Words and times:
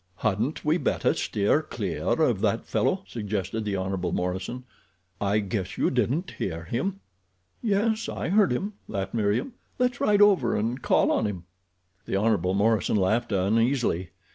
"Hadn't 0.17 0.65
we 0.65 0.77
better 0.79 1.13
steer 1.13 1.61
clear 1.61 2.07
of 2.07 2.41
that 2.41 2.65
fellow?" 2.65 3.03
suggested 3.07 3.65
the 3.65 3.75
Hon. 3.77 3.97
Morison. 4.15 4.63
"I 5.21 5.37
guess 5.37 5.77
you 5.77 5.91
didn't 5.91 6.31
hear 6.39 6.63
him." 6.63 7.01
"Yes, 7.61 8.09
I 8.09 8.29
heard 8.29 8.51
him," 8.51 8.73
laughed 8.87 9.13
Meriem. 9.13 9.53
"Let's 9.77 10.01
ride 10.01 10.23
over 10.23 10.55
and 10.55 10.81
call 10.81 11.11
on 11.11 11.27
him." 11.27 11.43
The 12.07 12.15
Hon. 12.15 12.35
Morison 12.57 12.95
laughed 12.95 13.31
uneasily. 13.31 14.09